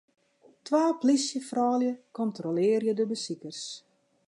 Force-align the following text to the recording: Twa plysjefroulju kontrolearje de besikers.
Twa 0.65 0.81
plysjefroulju 1.01 1.91
kontrolearje 2.21 2.97
de 3.01 3.09
besikers. 3.13 3.63